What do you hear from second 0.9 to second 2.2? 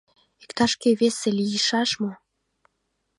весе лийшаш мо?